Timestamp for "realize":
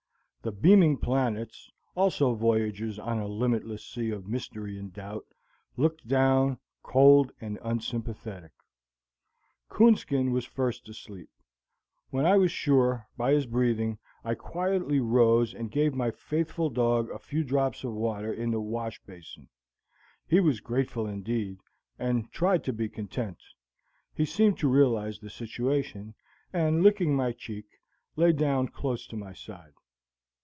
24.67-25.19